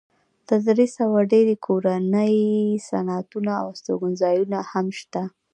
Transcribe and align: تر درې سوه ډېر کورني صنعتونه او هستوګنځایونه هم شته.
تر 0.47 0.59
درې 0.67 0.87
سوه 0.97 1.17
ډېر 1.33 1.47
کورني 1.65 2.33
صنعتونه 2.89 3.51
او 3.61 3.67
هستوګنځایونه 3.73 4.59
هم 4.71 4.87
شته. 4.99 5.23